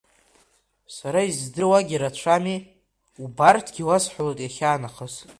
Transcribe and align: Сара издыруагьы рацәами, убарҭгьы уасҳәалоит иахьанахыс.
Сара 0.95 1.21
издыруагьы 1.29 1.97
рацәами, 2.01 2.57
убарҭгьы 3.23 3.83
уасҳәалоит 3.87 4.39
иахьанахыс. 4.41 5.15